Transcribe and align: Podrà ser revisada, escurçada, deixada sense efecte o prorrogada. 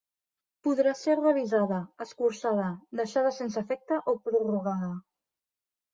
Podrà 0.67 0.93
ser 1.01 1.17
revisada, 1.19 1.81
escurçada, 2.05 2.71
deixada 3.03 3.35
sense 3.39 3.63
efecte 3.65 4.03
o 4.15 4.19
prorrogada. 4.29 4.91